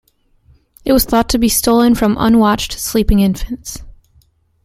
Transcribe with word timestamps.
It 0.83 0.93
was 0.93 1.05
thought 1.05 1.29
to 1.29 1.37
be 1.37 1.47
stolen 1.47 1.93
from 1.93 2.17
unwatched, 2.19 2.71
sleeping 2.73 3.19
infants. 3.19 3.83